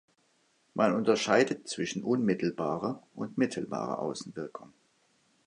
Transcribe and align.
Man 0.73 0.95
unterscheidet 0.95 1.67
zwischen 1.69 2.03
unmittelbarer 2.03 3.03
und 3.13 3.37
mittelbarer 3.37 3.99
Außenwirkung. 3.99 4.73